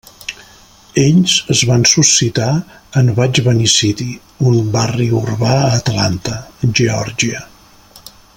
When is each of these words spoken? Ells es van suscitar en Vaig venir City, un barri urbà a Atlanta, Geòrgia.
Ells 1.01 1.33
es 1.55 1.59
van 1.71 1.83
suscitar 1.91 2.47
en 3.01 3.13
Vaig 3.19 3.41
venir 3.49 3.69
City, 3.75 4.09
un 4.53 4.59
barri 4.77 5.07
urbà 5.21 5.55
a 5.59 5.71
Atlanta, 5.83 6.41
Geòrgia. 6.81 7.45